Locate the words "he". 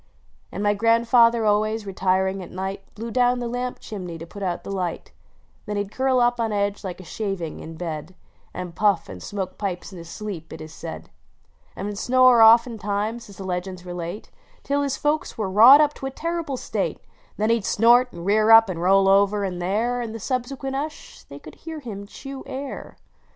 5.77-5.83, 17.51-17.59